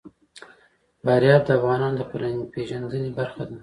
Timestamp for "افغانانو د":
1.57-2.01